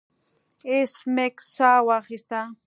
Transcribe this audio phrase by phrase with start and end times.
[0.69, 2.39] ایس میکس ساه واخیسته